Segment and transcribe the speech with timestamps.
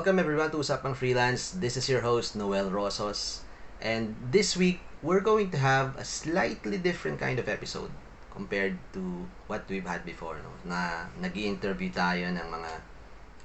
[0.00, 1.60] Welcome everyone to Usapang Freelance.
[1.60, 3.44] This is your host, Noel Rosos.
[3.84, 7.92] And this week, we're going to have a slightly different kind of episode
[8.32, 10.40] compared to what we've had before.
[10.40, 10.72] No?
[10.72, 12.70] Na nag interview tayo ng mga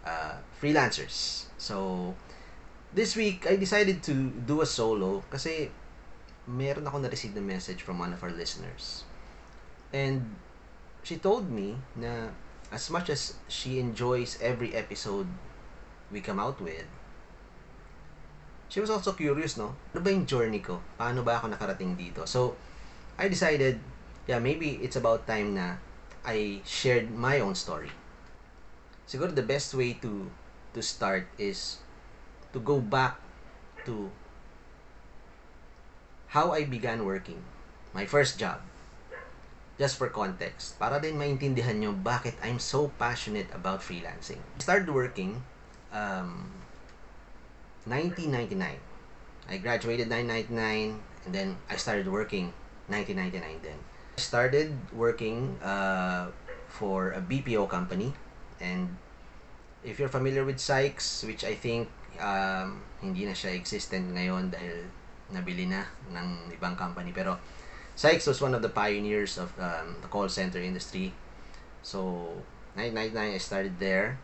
[0.08, 1.52] uh, freelancers.
[1.60, 2.16] So,
[2.96, 5.68] this week, I decided to do a solo kasi
[6.48, 9.04] meron ako na-receive na message from one of our listeners.
[9.92, 10.40] And
[11.04, 12.32] she told me na
[12.72, 15.28] as much as she enjoys every episode
[16.16, 16.88] we come out with,
[18.72, 19.76] she was also curious, no?
[19.92, 20.80] Ano ba yung journey ko?
[20.96, 22.24] Paano ba ako nakarating dito?
[22.24, 22.56] So,
[23.20, 23.84] I decided,
[24.24, 25.76] yeah, maybe it's about time na
[26.24, 27.92] I shared my own story.
[29.06, 30.32] Siguro the best way to
[30.74, 31.78] to start is
[32.52, 33.22] to go back
[33.86, 34.10] to
[36.34, 37.46] how I began working.
[37.94, 38.66] My first job.
[39.78, 44.42] Just for context, para din maintindihan nyo bakit I'm so passionate about freelancing.
[44.58, 45.46] I started working
[45.94, 46.52] um,
[47.86, 48.80] 1999.
[49.48, 52.54] I graduated 1999 and then I started working
[52.88, 53.80] 1999 then.
[54.18, 56.28] I started working uh,
[56.68, 58.14] for a BPO company
[58.60, 58.98] and
[59.84, 64.90] if you're familiar with Sykes, which I think um, hindi na siya existent ngayon dahil
[65.30, 67.38] nabili na ng ibang company pero
[67.96, 71.14] Sykes was one of the pioneers of um, the call center industry.
[71.86, 72.28] So,
[72.76, 74.20] 1999 I started there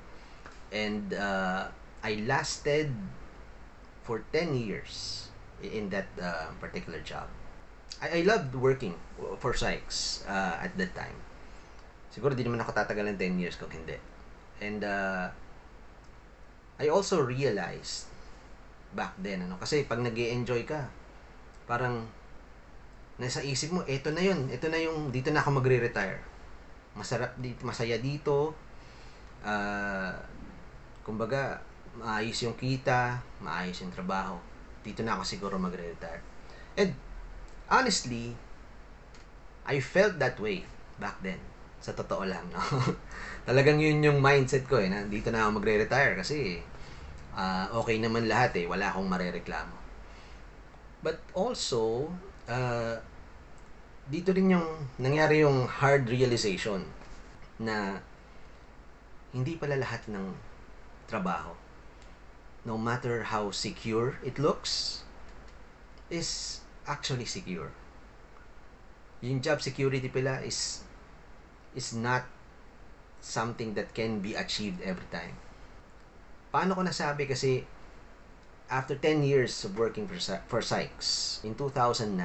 [0.71, 1.67] and uh,
[2.01, 2.89] I lasted
[4.03, 5.27] for 10 years
[5.61, 7.27] in that uh, particular job.
[8.01, 8.97] I, I loved working
[9.37, 11.15] for Sykes uh, at that time.
[12.11, 13.95] Siguro di naman ako tatagal ng 10 years kung hindi.
[14.59, 15.29] And uh,
[16.81, 18.09] I also realized
[18.91, 20.89] back then, ano, kasi pag nag enjoy ka,
[21.69, 22.09] parang
[23.21, 26.19] nasa isip mo, eto na yun, eto na yung, dito na ako magre-retire.
[26.97, 28.51] Masarap dito, masaya dito,
[29.45, 30.10] uh,
[31.01, 31.61] kumbaga,
[31.97, 34.37] maayos yung kita, maayos yung trabaho.
[34.81, 36.23] Dito na ako siguro magre-retire.
[36.79, 36.95] And
[37.67, 38.33] honestly,
[39.67, 40.65] I felt that way
[40.97, 41.39] back then.
[41.81, 42.61] Sa totoo lang, no?
[43.49, 46.61] Talagang yun yung mindset ko eh, na dito na ako magre-retire kasi
[47.33, 49.75] uh, okay naman lahat eh, wala akong marereklamo.
[51.01, 52.13] But also,
[52.45, 53.01] uh,
[54.05, 54.67] dito rin yung
[55.01, 56.85] nangyari yung hard realization
[57.57, 57.97] na
[59.31, 60.50] hindi pala lahat ng
[61.11, 61.59] trabaho.
[62.63, 65.03] No matter how secure it looks
[66.07, 67.75] is actually secure.
[69.19, 70.87] Yung job security pala is
[71.75, 72.23] is not
[73.19, 75.35] something that can be achieved every time.
[76.55, 77.27] Paano ko nasabi?
[77.27, 77.67] Kasi
[78.71, 80.17] after 10 years of working for,
[80.47, 82.15] for Sykes in 2009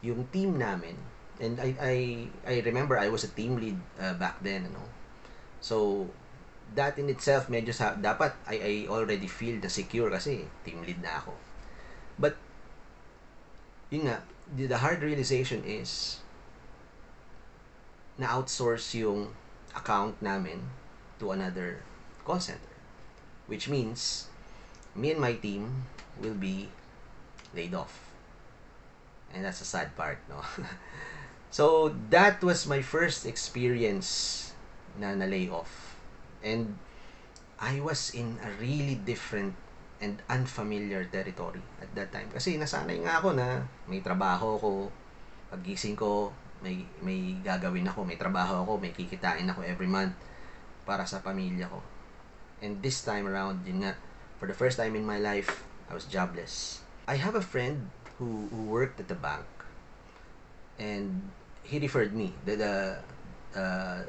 [0.00, 0.96] yung team namin
[1.36, 1.94] and I I
[2.48, 4.80] I remember I was a team lead uh, back then ano?
[5.60, 6.08] So
[6.74, 10.98] that in itself medyo sa dapat I, I already feel the secure kasi team lead
[10.98, 11.32] na ako.
[12.18, 12.34] But
[13.92, 16.20] yun nga the, the hard realization is
[18.18, 19.36] na outsource yung
[19.76, 20.72] account namin
[21.20, 21.84] to another
[22.24, 22.74] call center
[23.46, 24.26] which means
[24.96, 25.86] me and my team
[26.18, 26.72] will be
[27.54, 28.10] laid off.
[29.30, 30.42] And that's a sad part no?
[31.56, 34.52] So that was my first experience
[35.00, 35.95] na na lay off
[36.44, 36.76] And
[37.56, 39.56] I was in a really different
[40.00, 42.28] and unfamiliar territory at that time.
[42.28, 44.70] Kasi nasanay nga ako na may trabaho ko,
[45.48, 46.28] pagising ko,
[46.60, 50.12] may, may gagawin ako, may trabaho ako, may kikitain ako every month
[50.84, 51.80] para sa pamilya ko.
[52.60, 53.96] And this time around, yun nga,
[54.36, 56.84] for the first time in my life, I was jobless.
[57.08, 59.44] I have a friend who, who worked at the bank
[60.76, 61.24] and
[61.64, 62.32] he referred me.
[62.44, 62.74] The, the
[63.56, 64.00] uh,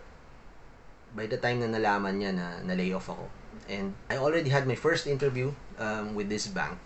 [1.16, 3.28] by the time na nalaman niya na na-lay off ako.
[3.68, 6.78] And I already had my first interview um, with this bank.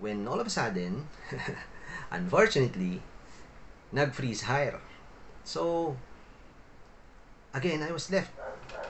[0.00, 1.06] When all of a sudden,
[2.10, 3.02] unfortunately,
[3.92, 4.80] nag-freeze hire.
[5.44, 5.96] So,
[7.52, 8.32] again, I was left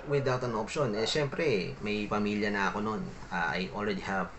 [0.08, 0.94] without an option.
[0.94, 3.02] Eh, syempre, may pamilya na ako noon.
[3.32, 4.31] Uh, I already have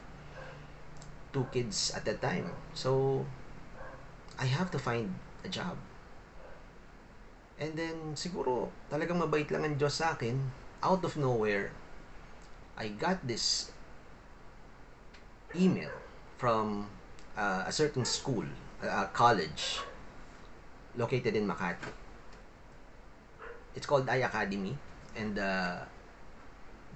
[1.33, 2.49] two kids at that time.
[2.73, 3.23] So,
[4.39, 5.13] I have to find
[5.43, 5.77] a job.
[7.61, 10.33] And then, siguro, talagang mabait lang ang Diyos sa akin.
[10.81, 11.69] Out of nowhere,
[12.73, 13.69] I got this
[15.53, 15.93] email
[16.41, 16.89] from
[17.37, 18.49] uh, a certain school,
[18.81, 19.77] a college,
[20.97, 21.93] located in Makati.
[23.77, 24.73] It's called I Academy.
[25.13, 25.85] And uh,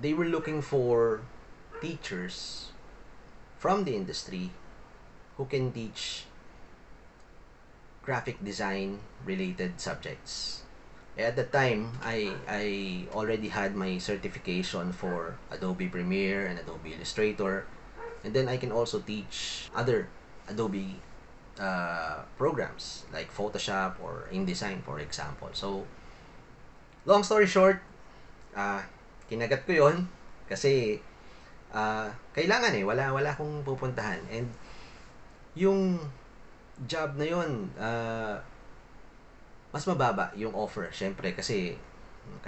[0.02, 1.22] they were looking for
[1.78, 2.74] teachers
[3.62, 4.50] from the industry
[5.38, 6.26] who can teach
[8.06, 10.62] graphic design related subjects.
[11.18, 12.66] Eh, At that time, I I
[13.12, 17.66] already had my certification for Adobe Premiere and Adobe Illustrator.
[18.24, 20.10] And then I can also teach other
[20.50, 20.98] Adobe
[21.60, 25.50] uh, programs like Photoshop or InDesign for example.
[25.54, 25.86] So,
[27.06, 27.82] long story short,
[28.58, 28.82] ah
[29.30, 30.10] kinagat ko yon
[30.50, 31.02] kasi
[31.74, 34.22] ah kailangan eh, wala, wala akong pupuntahan.
[34.30, 34.50] And
[35.56, 36.02] yung
[36.84, 38.44] job na yon ah
[39.76, 41.76] mas mababa yung offer, syempre, kasi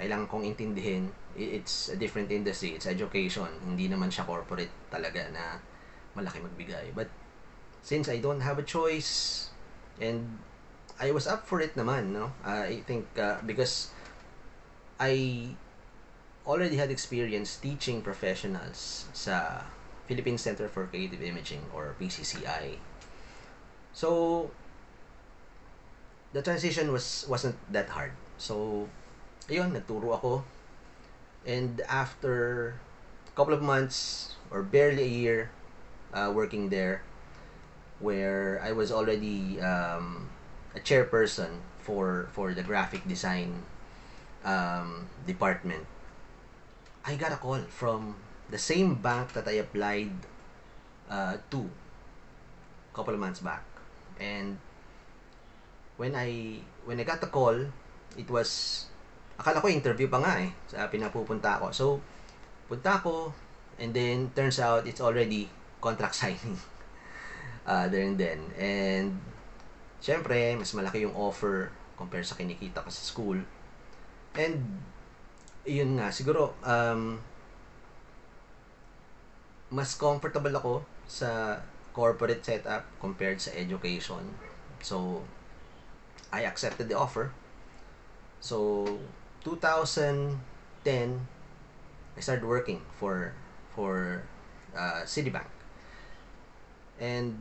[0.00, 5.60] kailangan kong intindihin, it's a different industry, it's education, hindi naman siya corporate talaga na
[6.16, 6.96] malaki magbigay.
[6.96, 7.12] But
[7.84, 9.52] since I don't have a choice,
[10.00, 10.40] and
[10.96, 12.32] I was up for it naman, no?
[12.40, 13.92] Uh, I think uh, because
[14.96, 15.52] I
[16.48, 19.68] already had experience teaching professionals sa
[20.08, 22.80] Philippine Center for Creative Imaging or PCCI.
[23.92, 24.50] So,
[26.32, 28.12] the transition was wasn't that hard.
[28.38, 28.86] So,
[29.48, 30.44] ayun, nagturo ako.
[31.46, 32.74] And after
[33.26, 35.50] a couple of months or barely a year
[36.12, 37.02] uh, working there,
[38.00, 40.28] where I was already um,
[40.74, 43.64] a chairperson for for the graphic design
[44.44, 45.86] um, department,
[47.04, 48.16] I got a call from
[48.50, 50.12] the same bank that I applied
[51.10, 53.64] uh, to a couple of months back,
[54.18, 54.58] and
[55.98, 57.56] when I when I got the call,
[58.14, 58.84] it was
[59.38, 61.66] akala ko interview pa nga eh sa pinapupunta ako.
[61.74, 61.86] So
[62.70, 63.34] punta ako
[63.78, 65.46] and then turns out it's already
[65.78, 66.58] contract signing
[67.66, 68.40] uh, there and then.
[68.58, 69.08] And
[70.02, 73.38] syempre, mas malaki yung offer compare sa kinikita ko sa school.
[74.38, 74.82] And
[75.66, 77.18] yun nga, siguro um,
[79.68, 80.74] mas comfortable ako
[81.04, 81.60] sa
[81.98, 84.22] corporate setup compared sa education.
[84.86, 85.26] So,
[86.30, 87.34] I accepted the offer.
[88.38, 88.86] So,
[89.42, 90.38] 2010,
[92.14, 93.34] I started working for
[93.74, 94.22] for
[94.78, 95.50] uh, Citibank.
[97.02, 97.34] And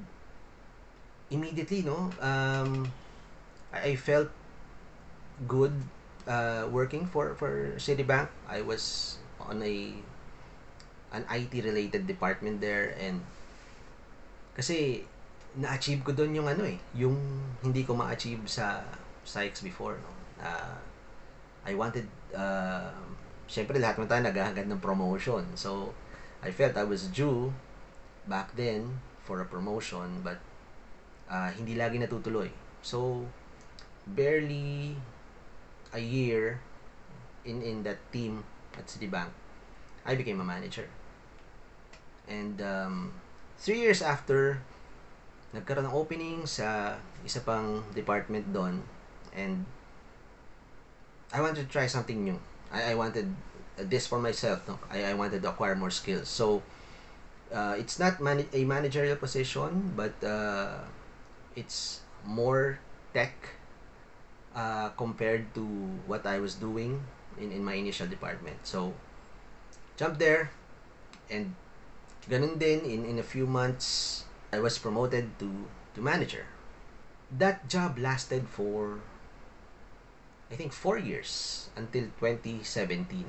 [1.30, 2.90] immediately, no, um,
[3.70, 4.30] I, felt
[5.46, 5.74] good
[6.26, 8.34] uh, working for for Citibank.
[8.50, 9.94] I was on a
[11.14, 13.22] an IT related department there and
[14.58, 15.06] kasi
[15.58, 17.16] na-achieve ko doon yung ano eh, yung
[17.62, 18.82] hindi ko ma-achieve sa
[19.22, 20.12] Sykes before, no.
[20.42, 20.78] Uh,
[21.68, 22.90] I wanted uh,
[23.48, 25.44] syempre lahat naman tayo naghahangad ng promotion.
[25.60, 25.92] So
[26.40, 27.52] I felt I was due
[28.28, 30.40] back then for a promotion but
[31.28, 32.48] uh, hindi lagi natutuloy.
[32.80, 33.28] So
[34.08, 34.96] barely
[35.92, 36.64] a year
[37.44, 38.44] in in that team
[38.76, 39.32] at Citibank,
[40.08, 40.88] I became a manager.
[42.28, 43.16] And um,
[43.58, 44.62] three years after,
[45.56, 48.84] nagkaroon ng opening sa isa pang department doon
[49.34, 49.64] and
[51.32, 52.40] I wanted to try something new.
[52.72, 53.28] I, I wanted
[53.78, 54.64] this for myself.
[54.68, 54.80] No?
[54.90, 56.30] I, I wanted to acquire more skills.
[56.30, 56.64] So,
[57.54, 60.88] uh, it's not man- a managerial position, but uh,
[61.56, 62.80] it's more
[63.14, 63.36] tech
[64.56, 65.64] uh, compared to
[66.08, 67.04] what I was doing
[67.40, 68.58] in, in my initial department.
[68.64, 68.94] So,
[69.98, 70.52] jump there
[71.30, 71.54] and
[72.28, 76.48] ganun din in, in a few months I was promoted to to manager.
[77.32, 79.00] That job lasted for
[80.48, 83.28] I think 4 years until 2017.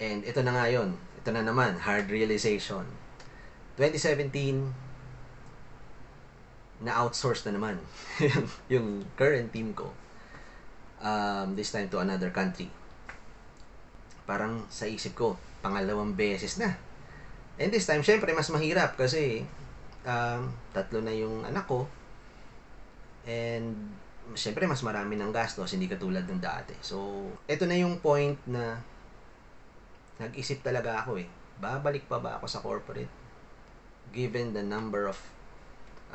[0.00, 0.96] And ito na nga yun.
[1.20, 2.88] Ito na naman, hard realization.
[3.76, 4.72] 2017,
[6.80, 7.76] na-outsource na naman
[8.72, 9.92] yung current team ko.
[11.04, 12.72] Um, this time to another country.
[14.24, 16.80] Parang sa isip ko, pangalawang beses na.
[17.60, 19.44] And this time, syempre, mas mahirap kasi
[20.08, 21.84] um, tatlo na yung anak ko.
[23.28, 23.92] And
[24.32, 26.72] syempre, mas marami ng gastos, hindi katulad ng dati.
[26.80, 28.80] So, ito na yung point na
[30.16, 31.28] nag-isip talaga ako eh.
[31.60, 33.12] Babalik pa ba ako sa corporate?
[34.16, 35.20] Given the number of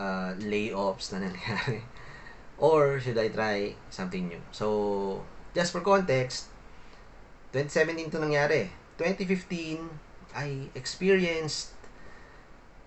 [0.02, 1.86] uh, layoffs na nangyari.
[2.58, 4.42] Or should I try something new?
[4.50, 5.22] So,
[5.54, 6.50] just for context,
[7.52, 8.72] 2017 to nangyari.
[8.98, 10.05] 2015,
[10.36, 11.72] I experienced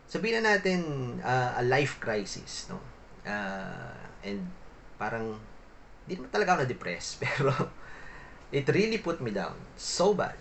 [0.09, 0.81] sabihin na natin
[1.21, 2.81] uh, a life crisis, no?
[3.25, 3.93] Uh,
[4.25, 4.45] and
[4.97, 5.37] parang
[6.09, 7.53] di naman talaga ako na-depress, pero
[8.49, 10.37] it really put me down so bad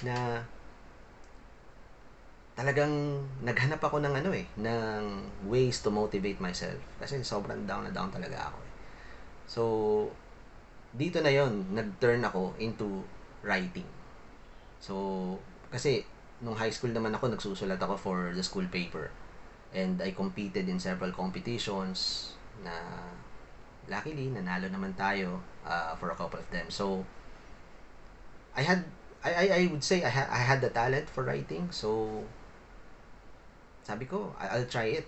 [0.00, 0.40] na
[2.56, 5.04] talagang naghanap ako ng ano eh, ng
[5.48, 6.80] ways to motivate myself.
[7.00, 8.72] Kasi sobrang down na down talaga ako eh.
[9.48, 9.62] So,
[10.92, 13.04] dito na yon nag-turn ako into
[13.44, 13.88] writing.
[14.80, 15.36] So,
[15.72, 16.04] kasi
[16.42, 19.08] nung high school naman ako, nagsusulat ako for the school paper.
[19.72, 22.74] And I competed in several competitions na
[23.86, 26.68] luckily, nanalo naman tayo uh, for a couple of them.
[26.68, 27.06] So,
[28.52, 28.84] I had,
[29.24, 31.70] I, I, I would say I, ha, I had the talent for writing.
[31.70, 32.20] So,
[33.86, 35.06] sabi ko, I'll try it.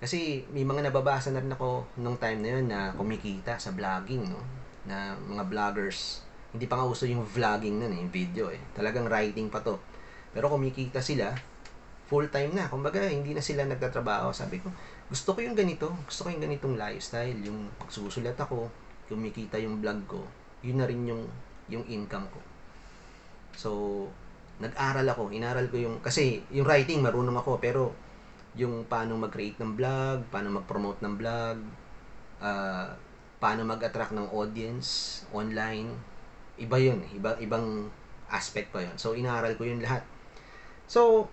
[0.00, 4.32] Kasi may mga nababasa na rin ako nung time na yun na kumikita sa vlogging,
[4.32, 4.40] no?
[4.88, 6.24] Na mga vloggers.
[6.50, 8.58] Hindi pa nga uso yung vlogging nun eh, yung video eh.
[8.72, 9.76] Talagang writing pa to.
[10.30, 11.34] Pero kumikita sila,
[12.10, 12.66] full time na.
[12.66, 14.34] Kumbaga, hindi na sila nagtatrabaho.
[14.34, 14.70] Sabi ko,
[15.06, 15.94] gusto ko yung ganito.
[16.06, 17.38] Gusto ko yung ganitong lifestyle.
[17.46, 18.66] Yung pagsusulat ako,
[19.06, 20.20] kumikita yung vlog ko.
[20.66, 21.22] Yun na rin yung,
[21.70, 22.40] yung income ko.
[23.54, 23.70] So,
[24.58, 25.30] nag-aral ako.
[25.30, 27.62] Inaral ko yung, kasi yung writing, marunong ako.
[27.62, 27.94] Pero,
[28.58, 31.56] yung paano mag-create ng vlog, paano mag-promote ng vlog,
[32.42, 32.90] uh,
[33.38, 35.94] paano mag-attract ng audience online.
[36.58, 37.06] Iba yun.
[37.14, 37.86] Iba, ibang
[38.30, 38.98] aspect pa yun.
[38.98, 40.02] So, inaral ko yun lahat.
[40.90, 41.30] So,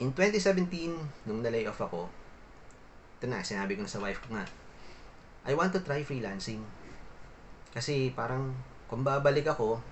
[0.00, 2.08] in 2017, nung na-lay off ako,
[3.20, 4.48] ito na, sinabi ko na sa wife ko nga,
[5.44, 6.64] I want to try freelancing.
[7.76, 8.56] Kasi parang,
[8.88, 9.84] kung babalik ako,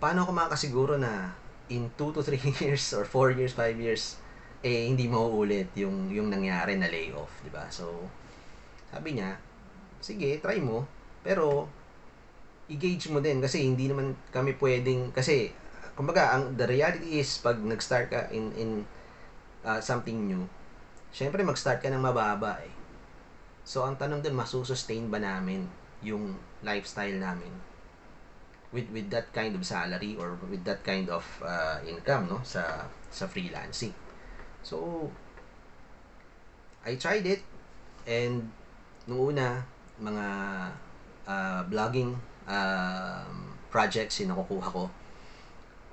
[0.00, 1.36] paano ako makasiguro na
[1.68, 4.16] in 2 to 3 years or 4 years, 5 years,
[4.64, 7.66] eh hindi mauulit yung yung nangyari na layoff, 'di ba?
[7.66, 8.06] So
[8.94, 9.34] sabi niya,
[9.98, 10.86] sige, try mo,
[11.26, 11.66] pero
[12.70, 15.50] i-gauge mo din kasi hindi naman kami pwedeng kasi
[15.94, 18.70] kumbaga ang the reality is pag nag-start ka in in
[19.64, 20.44] uh, something new,
[21.12, 22.74] syempre mag-start ka ng mababa eh.
[23.62, 25.68] So ang tanong din masusustain ba namin
[26.02, 26.34] yung
[26.66, 27.52] lifestyle namin
[28.72, 32.88] with with that kind of salary or with that kind of uh, income no sa
[33.12, 33.92] sa freelancing.
[34.64, 35.10] So,
[36.86, 37.42] I tried it
[38.08, 38.50] and
[39.06, 39.66] nung una,
[40.00, 40.26] mga
[41.26, 42.14] uh, vlogging
[42.46, 43.34] um,
[43.68, 44.84] projects yung nakukuha ko.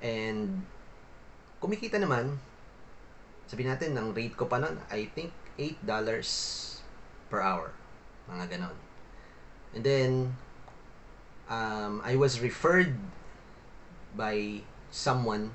[0.00, 0.64] And
[1.60, 2.40] kumikita naman,
[3.46, 5.84] sabi natin, ang rate ko pa nun, I think $8
[7.28, 7.72] per hour.
[8.28, 8.76] Mga ganon.
[9.76, 10.10] And then,
[11.50, 12.96] um, I was referred
[14.16, 15.54] by someone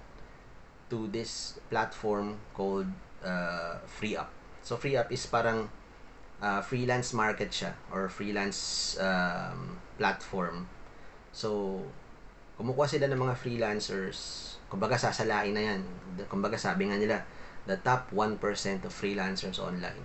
[0.89, 2.87] to this platform called
[3.23, 4.31] uh, Free Up.
[4.61, 5.69] So Free Up is parang
[6.41, 10.67] uh, freelance market siya or freelance um, platform.
[11.31, 11.81] So
[12.55, 14.17] kumukuha sila ng mga freelancers.
[14.71, 15.81] Kumbaga sasalain na yan.
[16.27, 17.21] Kumbaga sabi nga nila,
[17.67, 18.39] the top 1%
[18.85, 20.03] of freelancers online.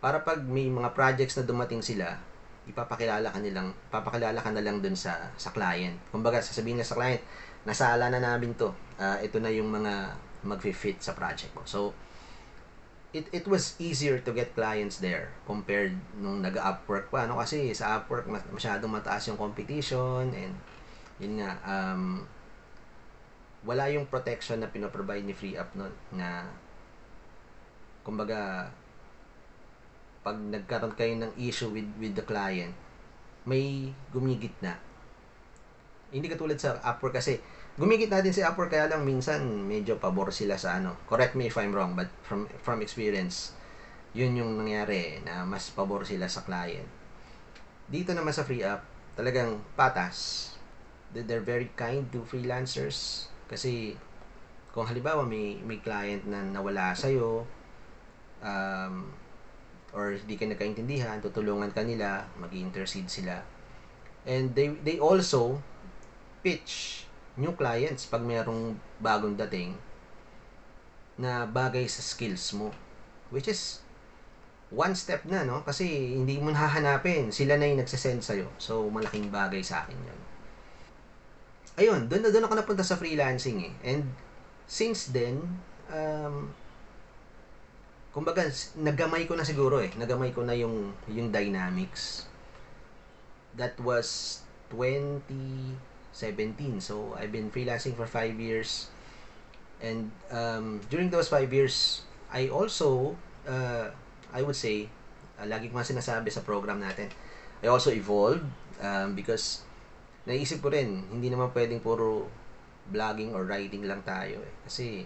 [0.00, 2.20] Para pag may mga projects na dumating sila,
[2.64, 3.40] ipapakilala ka
[3.92, 5.96] papakilala ka na lang dun sa, sa client.
[6.08, 7.20] Kumbaga, sasabihin nila sa client,
[7.68, 8.72] nasala na namin to.
[8.96, 10.12] Uh, ito na yung mga
[10.44, 11.64] mag-fit sa project mo.
[11.64, 11.96] So,
[13.12, 17.24] it, it was easier to get clients there compared nung nag-Upwork pa.
[17.24, 17.40] No?
[17.40, 20.52] Kasi sa Upwork, masyadong mataas yung competition and
[21.22, 22.24] yun nga, um,
[23.64, 26.44] wala yung protection na pinoprovide ni Free Up nun na
[28.04, 28.68] kumbaga
[30.20, 32.76] pag nagkaroon kayo ng issue with with the client
[33.48, 34.76] may gumigit na
[36.12, 37.40] hindi katulad sa Upwork kasi
[37.76, 40.94] gumigit natin si Upwork kaya lang minsan medyo pabor sila sa ano.
[41.10, 43.56] Correct me if I'm wrong but from from experience
[44.14, 46.86] yun yung nangyari na mas pabor sila sa client.
[47.90, 48.86] Dito naman sa free app,
[49.18, 50.53] talagang patas.
[51.14, 53.94] They're very kind to freelancers kasi
[54.74, 57.46] kung halimbawa may may client na nawala sa iyo
[58.42, 59.14] um,
[59.94, 63.46] or hindi ka nagkaintindihan, tutulungan ka nila, mag-intercede sila.
[64.26, 65.62] And they they also
[66.42, 67.06] pitch
[67.38, 69.78] new clients pag mayroong bagong dating
[71.14, 72.74] na bagay sa skills mo.
[73.30, 73.86] Which is
[74.74, 75.62] one step na, no?
[75.62, 75.86] Kasi
[76.18, 77.30] hindi mo hahanapin.
[77.30, 78.50] Sila na yung nagsasend sa'yo.
[78.58, 80.20] So, malaking bagay sa akin yun.
[81.74, 83.72] Ayun, doon na doon ako napunta sa freelancing eh.
[83.82, 84.14] And
[84.70, 85.42] since then,
[85.90, 86.54] um,
[88.14, 88.46] kumbaga,
[88.78, 89.90] nagamay ko na siguro eh.
[89.98, 92.30] Nagamay ko na yung, yung dynamics.
[93.58, 94.40] That was
[94.70, 95.78] 20
[96.14, 96.78] 17.
[96.78, 98.86] So, I've been freelancing for 5 years.
[99.82, 103.18] And um, during those 5 years, I also,
[103.50, 103.90] uh,
[104.32, 104.88] I would say,
[105.36, 107.10] uh, lagi ko nga sinasabi sa program natin,
[107.60, 108.46] I also evolved
[108.78, 109.66] um, because
[110.24, 112.28] naisip ko rin, hindi naman pwedeng puro
[112.88, 114.54] vlogging or writing lang tayo eh.
[114.64, 115.04] Kasi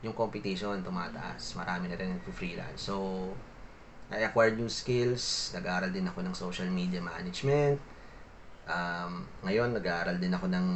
[0.00, 2.80] yung competition tumataas, marami na rin nagpo-freelance.
[2.80, 2.94] So,
[4.10, 7.78] I acquired new skills, nag-aaral din ako ng social media management,
[8.70, 10.66] Um, ngayon, nag-aaral din ako ng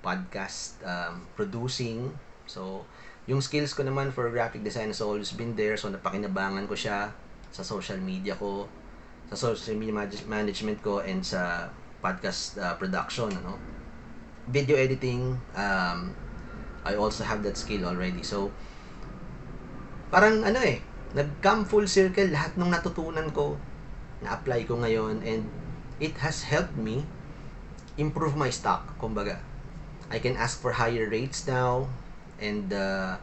[0.00, 2.12] podcast um, producing.
[2.48, 2.88] So,
[3.28, 5.76] yung skills ko naman for graphic design has always been there.
[5.76, 7.12] So, napakinabangan ko siya
[7.52, 8.68] sa social media ko,
[9.28, 9.92] sa social media
[10.24, 11.68] management ko, and sa
[12.04, 13.32] podcast uh, production.
[13.32, 13.56] Ano?
[14.44, 16.12] Video editing, um,
[16.84, 18.20] I also have that skill already.
[18.20, 18.52] So,
[20.12, 20.84] parang ano eh,
[21.16, 23.56] nag-come full circle lahat ng natutunan ko
[24.20, 25.48] na-apply ko ngayon and
[25.96, 27.08] it has helped me
[27.96, 29.40] improve my stock, kumbaga.
[30.12, 31.88] I can ask for higher rates now
[32.36, 33.16] and uh,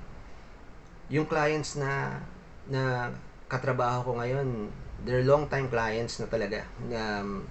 [1.13, 2.17] yung clients na
[2.65, 3.13] na
[3.45, 4.73] katrabaho ko ngayon,
[5.05, 6.65] they're long time clients na talaga.
[6.89, 7.45] Um,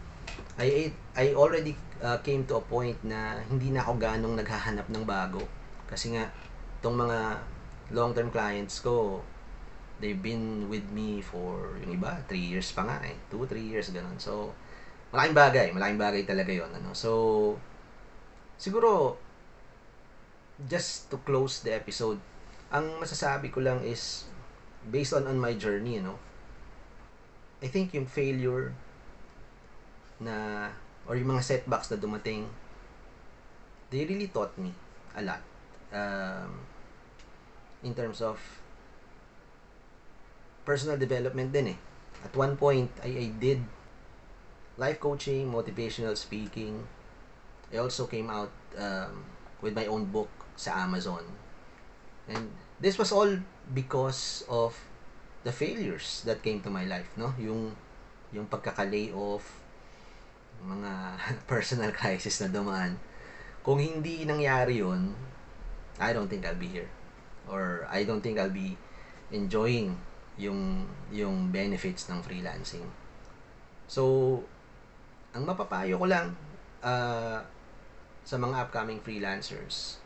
[0.58, 5.04] I I already uh, came to a point na hindi na ako ganong naghahanap ng
[5.04, 5.44] bago.
[5.86, 6.28] Kasi nga
[6.80, 7.40] tong mga
[7.92, 9.20] long term clients ko
[10.00, 13.16] they've been with me for yung iba 3 years pa nga eh.
[13.28, 14.16] 2 3 years ganun.
[14.16, 14.52] So
[15.12, 15.66] malaking bagay.
[15.76, 16.96] Malaking bagay talaga yon ano.
[16.96, 17.10] So
[18.60, 19.16] siguro
[20.68, 22.20] just to close the episode
[22.68, 24.28] ang masasabi ko lang is
[24.92, 26.20] based on on my journey you know
[27.64, 28.76] I think yung failure
[30.20, 30.68] na
[31.08, 32.44] or yung mga setbacks na dumating
[33.90, 34.70] they really taught me
[35.18, 35.42] a lot.
[35.90, 36.62] Um,
[37.82, 38.38] in terms of
[40.64, 41.78] personal development din eh.
[42.22, 43.58] At one point I, I did
[44.78, 46.86] life coaching motivational speaking.
[47.72, 49.24] I also came out um,
[49.60, 51.24] with my own book sa Amazon.
[52.30, 53.28] And this was all
[53.74, 54.76] because of
[55.44, 57.34] the failures that came to my life, no?
[57.40, 57.74] Yung
[58.30, 59.59] yung pagkaka-lay off,
[60.64, 60.92] mga
[61.50, 62.96] personal crisis na dumaan.
[63.60, 65.12] Kung hindi nangyari yun,
[66.00, 66.88] I don't think I'll be here.
[67.48, 68.76] Or I don't think I'll be
[69.30, 70.00] enjoying
[70.40, 72.88] yung yung benefits ng freelancing.
[73.84, 74.40] So,
[75.36, 76.32] ang mapapayo ko lang
[76.80, 77.44] uh,
[78.24, 80.00] sa mga upcoming freelancers,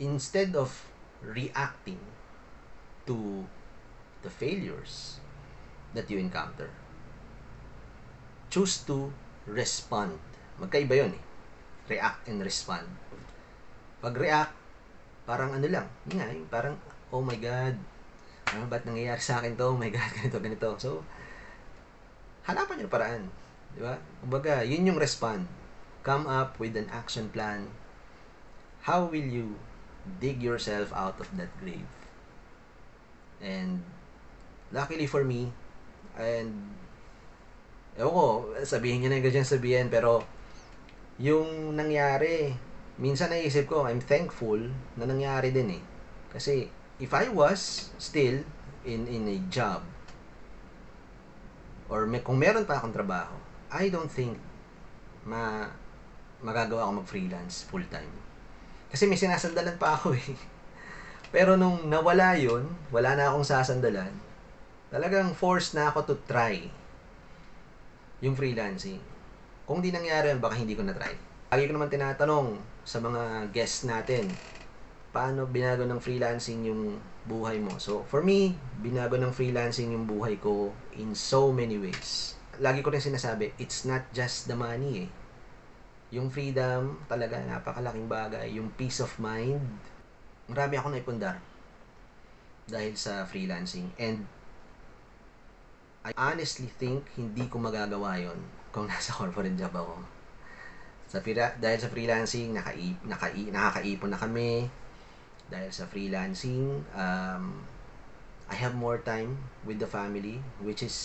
[0.00, 0.88] instead of
[1.20, 2.00] reacting
[3.04, 3.44] to
[4.24, 5.20] the failures
[5.92, 6.72] that you encounter.
[8.50, 9.14] Choose to
[9.46, 10.18] respond.
[10.58, 11.22] Magkaiba yun eh.
[11.86, 12.86] React and respond.
[14.02, 14.54] Pag react,
[15.22, 16.74] parang ano lang, yun nga, yung parang,
[17.14, 17.78] oh my God,
[18.50, 19.70] ano ba't nangyayari sa akin to?
[19.70, 20.68] Oh my God, ganito, ganito.
[20.82, 21.06] So,
[22.42, 23.22] hanapan nyo paraan.
[23.70, 24.02] Di ba?
[24.18, 25.46] Kumbaga, yun yung respond.
[26.02, 27.70] Come up with an action plan.
[28.82, 29.60] How will you
[30.18, 31.86] dig yourself out of that grave?
[33.38, 33.86] And
[34.74, 35.54] luckily for me,
[36.18, 36.74] and
[38.00, 38.26] ewan ko,
[38.64, 40.24] sabihin niyo na yung ganyan sabihin, pero
[41.20, 42.56] yung nangyari,
[42.96, 44.56] minsan naisip ko, I'm thankful
[44.96, 45.82] na nangyari din eh.
[46.32, 48.40] Kasi if I was still
[48.88, 49.84] in in a job,
[51.92, 53.36] or may, kung meron pa akong trabaho,
[53.68, 54.40] I don't think
[55.28, 55.68] ma
[56.40, 58.08] magagawa ako mag-freelance full-time.
[58.88, 60.32] Kasi may sinasandalan pa ako eh.
[61.34, 64.10] Pero nung nawala yun, wala na akong sasandalan,
[64.88, 66.72] talagang forced na ako to try
[68.20, 69.00] yung freelancing.
[69.64, 71.16] Kung di nangyari baka hindi ko na-try.
[71.50, 74.30] Lagi ko naman tinatanong sa mga guests natin,
[75.10, 77.76] paano binago ng freelancing yung buhay mo.
[77.82, 82.38] So, for me, binago ng freelancing yung buhay ko in so many ways.
[82.62, 85.10] Lagi ko rin sinasabi, it's not just the money eh.
[86.14, 88.46] Yung freedom, talaga napakalaking bagay.
[88.54, 89.62] Yung peace of mind,
[90.50, 91.38] marami ako naipundar
[92.66, 93.90] dahil sa freelancing.
[93.98, 94.26] And
[96.00, 98.40] I honestly think hindi ko magagawa yon
[98.72, 100.00] kung nasa corporate job ako.
[101.10, 104.64] Sa pira, dahil sa freelancing, nakai, nakai, nakakaipon na kami.
[105.50, 107.44] Dahil sa freelancing, um,
[108.48, 109.36] I have more time
[109.66, 110.96] with the family, which is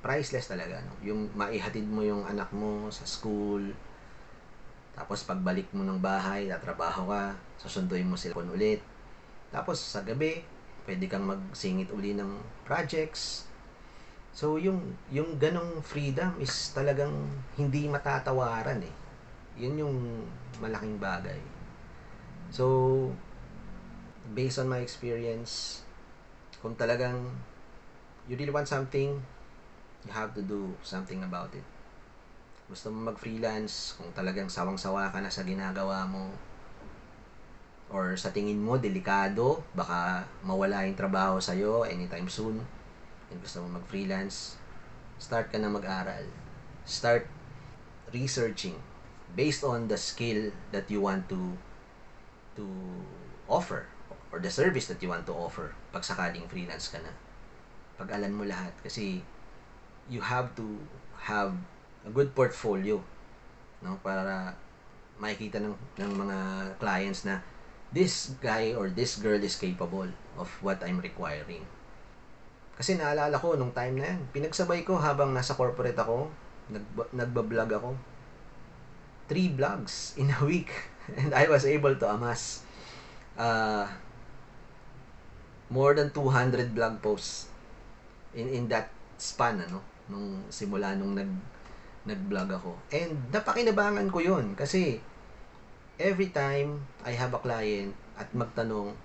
[0.00, 0.80] priceless talaga.
[0.82, 0.92] No?
[1.04, 3.62] Yung maihatid mo yung anak mo sa school,
[4.96, 8.82] tapos pagbalik mo ng bahay, tatrabaho ka, susunduin mo sila ulit.
[9.54, 10.42] Tapos sa gabi,
[10.88, 13.49] pwede kang magsingit uli ng projects,
[14.40, 17.12] So, yung, yung ganong freedom is talagang
[17.60, 18.94] hindi matatawaran eh.
[19.60, 19.96] Yun yung
[20.64, 21.36] malaking bagay.
[22.48, 22.64] So,
[24.32, 25.84] based on my experience,
[26.64, 27.20] kung talagang
[28.24, 29.20] you really want something,
[30.08, 31.66] you have to do something about it.
[32.64, 36.32] Gusto mo mag-freelance, kung talagang sawang-sawa ka na sa ginagawa mo,
[37.92, 42.79] or sa tingin mo, delikado, baka mawala yung trabaho sa'yo anytime soon,
[43.38, 44.58] gusto mo mag-freelance,
[45.22, 46.26] start ka na mag-aral.
[46.82, 47.30] Start
[48.10, 48.74] researching
[49.38, 51.54] based on the skill that you want to
[52.58, 52.66] to
[53.46, 53.86] offer
[54.34, 57.14] or the service that you want to offer pag sakaling freelance ka na.
[57.94, 59.22] Pag-alan mo lahat kasi
[60.10, 60.66] you have to
[61.22, 61.54] have
[62.02, 62.98] a good portfolio
[63.84, 64.56] no para
[65.20, 66.38] makikita ng ng mga
[66.80, 67.44] clients na
[67.92, 71.66] this guy or this girl is capable of what I'm requiring.
[72.76, 76.30] Kasi naalala ko nung time na yan, pinagsabay ko habang nasa corporate ako,
[76.70, 77.90] nag nagba-vlog ako.
[79.30, 80.70] Three vlogs in a week.
[81.20, 82.62] And I was able to amass
[83.38, 83.86] uh,
[85.70, 87.46] more than 200 blog posts
[88.34, 91.30] in in that span ano nung simula nung nag
[92.08, 92.72] nag-vlog ako.
[92.90, 95.04] And napakinabangan ko yun kasi
[96.00, 98.96] every time I have a client at magtanong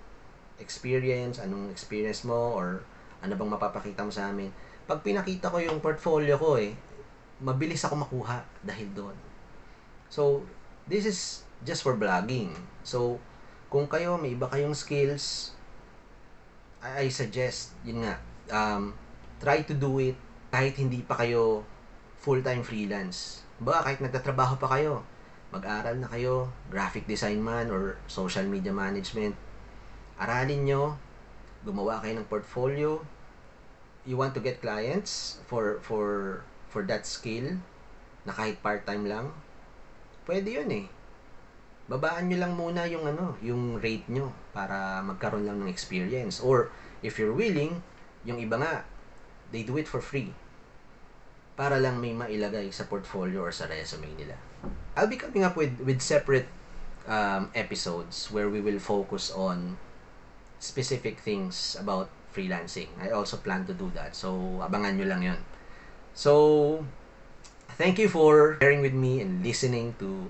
[0.58, 2.88] experience, anong experience mo or
[3.26, 4.54] ano bang mapapakita mo sa amin.
[4.86, 6.78] Pag pinakita ko yung portfolio ko eh,
[7.42, 9.18] mabilis ako makuha dahil doon.
[10.08, 10.46] So,
[10.86, 12.54] this is just for vlogging.
[12.86, 13.18] So,
[13.68, 15.58] kung kayo may iba kayong skills,
[16.80, 18.16] I, I suggest, yun nga,
[18.54, 18.94] um,
[19.42, 20.16] try to do it
[20.54, 21.66] kahit hindi pa kayo
[22.22, 23.44] full-time freelance.
[23.58, 25.02] Ba, kahit nagtatrabaho pa kayo,
[25.50, 29.34] mag-aral na kayo, graphic design man or social media management,
[30.22, 30.84] aralin nyo,
[31.66, 33.02] gumawa kayo ng portfolio,
[34.06, 37.58] you want to get clients for for for that skill
[38.26, 39.30] na kahit part-time lang,
[40.26, 40.86] pwede yun eh.
[41.86, 46.42] Babaan nyo lang muna yung ano, yung rate nyo para magkaroon lang ng experience.
[46.42, 46.74] Or,
[47.06, 47.86] if you're willing,
[48.26, 48.82] yung iba nga,
[49.54, 50.34] they do it for free.
[51.54, 54.34] Para lang may mailagay sa portfolio or sa resume nila.
[54.98, 56.50] I'll be coming up with, with separate
[57.06, 59.78] um, episodes where we will focus on
[60.58, 62.92] specific things about freelancing.
[63.00, 64.12] I also plan to do that.
[64.12, 65.40] So, abangan nyo lang yun.
[66.12, 66.84] So,
[67.80, 70.28] thank you for bearing with me and listening to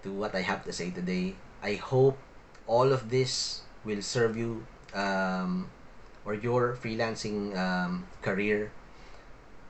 [0.00, 1.36] to what I have to say today.
[1.60, 2.16] I hope
[2.64, 4.64] all of this will serve you
[4.96, 5.68] um,
[6.24, 8.72] or your freelancing um, career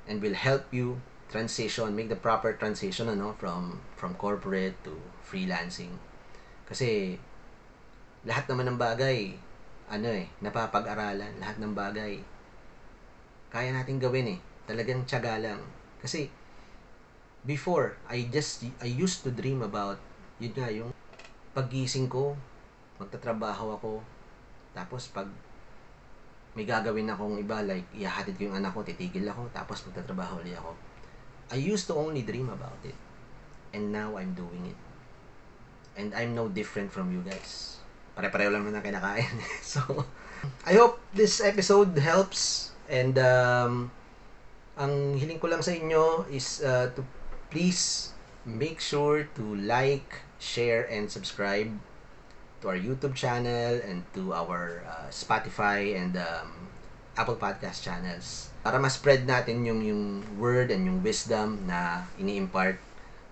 [0.06, 5.96] and will help you transition, make the proper transition ano, from from corporate to freelancing.
[6.68, 7.18] Kasi
[8.22, 9.34] lahat naman ng bagay
[9.92, 12.24] ano eh, napapag-aralan, lahat ng bagay
[13.52, 14.38] kaya nating gawin eh.
[14.64, 15.60] Talagang tiyaga lang.
[16.00, 16.32] Kasi
[17.44, 20.00] before, I just I used to dream about
[20.40, 20.90] yun nga yung
[21.52, 22.32] paggising ko,
[22.96, 23.92] magtatrabaho ako.
[24.72, 25.28] Tapos pag
[26.56, 30.56] may gagawin akong iba like ihahatid ko yung anak ko, titigil ako, tapos magtatrabaho ulit
[30.56, 30.72] ako.
[31.52, 32.96] I used to only dream about it.
[33.76, 34.80] And now I'm doing it.
[35.92, 37.81] And I'm no different from you guys.
[38.12, 39.34] Pare-pareho lang naman ang kinakain.
[39.64, 39.80] so,
[40.66, 43.88] I hope this episode helps and um,
[44.76, 47.04] ang hiling ko lang sa inyo is uh, to
[47.52, 48.12] please
[48.44, 51.70] make sure to like, share, and subscribe
[52.62, 56.70] to our YouTube channel and to our uh, Spotify and um,
[57.18, 62.78] Apple Podcast channels para ma-spread natin yung yung word and yung wisdom na ini-impart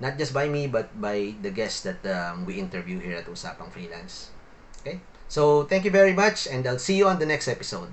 [0.02, 3.70] not just by me but by the guests that um, we interview here at Usapang
[3.70, 4.34] Freelance.
[4.80, 5.00] Okay?
[5.28, 7.92] So, thank you very much and I'll see you on the next episode.